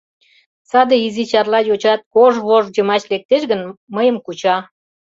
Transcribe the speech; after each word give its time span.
—Саде 0.69 0.95
изи 1.07 1.23
Чарла 1.31 1.59
йочат 1.69 2.01
кож 2.13 2.35
вож 2.47 2.65
йымач 2.75 3.01
лектеш 3.11 3.41
гын, 3.51 3.61
мыйым 3.95 4.17
куча. 4.25 4.55